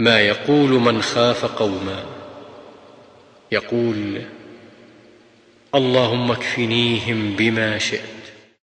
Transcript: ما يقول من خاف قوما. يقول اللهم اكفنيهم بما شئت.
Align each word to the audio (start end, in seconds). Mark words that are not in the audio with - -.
ما 0.00 0.20
يقول 0.20 0.70
من 0.70 1.02
خاف 1.02 1.44
قوما. 1.44 2.04
يقول 3.52 4.22
اللهم 5.74 6.30
اكفنيهم 6.30 7.36
بما 7.36 7.78
شئت. 7.78 8.19